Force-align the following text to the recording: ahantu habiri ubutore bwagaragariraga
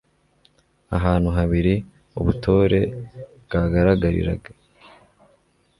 ahantu 0.97 1.29
habiri 1.37 1.75
ubutore 2.19 2.81
bwagaragariraga 3.43 4.49